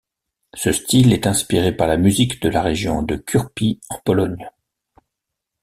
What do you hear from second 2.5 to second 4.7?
région de Kurpie en Pologne.